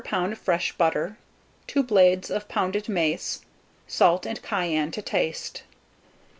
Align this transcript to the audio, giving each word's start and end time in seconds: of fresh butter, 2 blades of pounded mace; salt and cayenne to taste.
of 0.11 0.37
fresh 0.39 0.73
butter, 0.77 1.15
2 1.67 1.83
blades 1.83 2.31
of 2.31 2.47
pounded 2.47 2.89
mace; 2.89 3.41
salt 3.87 4.25
and 4.25 4.41
cayenne 4.41 4.89
to 4.89 4.99
taste. 4.99 5.61